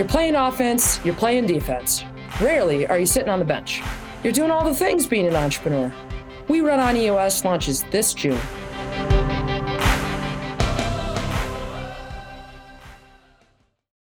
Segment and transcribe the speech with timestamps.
[0.00, 2.04] You're playing offense, you're playing defense.
[2.40, 3.82] Rarely are you sitting on the bench.
[4.24, 5.92] You're doing all the things being an entrepreneur.
[6.48, 8.40] We Run on EOS launches this June